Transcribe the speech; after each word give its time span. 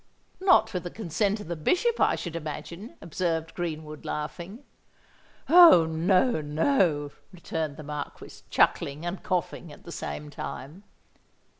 "Not 0.39 0.73
with 0.73 0.81
the 0.81 0.89
consent 0.89 1.39
of 1.41 1.47
the 1.47 1.55
bishop, 1.55 1.99
I 1.99 2.15
should 2.15 2.35
imagine?" 2.35 2.95
observed 3.03 3.53
Greenwood, 3.53 4.03
laughing. 4.03 4.63
"Oh! 5.47 5.85
no—no," 5.85 7.11
returned 7.31 7.77
the 7.77 7.83
Marquis, 7.83 8.41
chuckling 8.49 9.05
and 9.05 9.21
coughing 9.21 9.71
at 9.71 9.83
the 9.83 9.91
same 9.91 10.31
time. 10.31 10.85